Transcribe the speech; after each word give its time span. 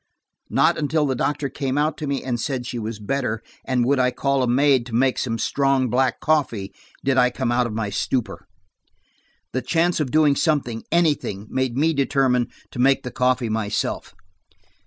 Not 0.49 0.79
until 0.79 1.05
the 1.05 1.13
doctor 1.13 1.47
came 1.47 1.77
out 1.77 1.95
to 1.99 2.07
me, 2.07 2.23
and 2.23 2.39
said 2.39 2.65
she 2.65 2.79
was 2.79 2.97
better, 2.97 3.39
and 3.63 3.85
would 3.85 3.99
I 3.99 4.09
call 4.09 4.41
a 4.41 4.47
maid 4.47 4.83
to 4.87 4.95
make 4.95 5.19
some 5.19 5.37
strong 5.37 5.91
black 5.91 6.19
coffee, 6.19 6.73
did 7.03 7.17
I 7.19 7.29
come 7.29 7.51
out 7.51 7.67
of 7.67 7.73
my 7.73 7.91
stupor. 7.91 8.47
The 9.53 9.61
chance 9.61 9.99
of 9.99 10.09
doing 10.09 10.35
something, 10.35 10.83
anything, 10.91 11.45
made 11.51 11.77
me 11.77 11.93
determine 11.93 12.47
to 12.71 12.79
make 12.79 13.03
the 13.03 13.11
coffee 13.11 13.45
myself. 13.49 14.15